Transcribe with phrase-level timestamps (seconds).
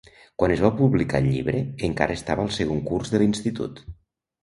[0.43, 3.89] Quan es va publicar el llibre, encara estava al segon curs de l'institut.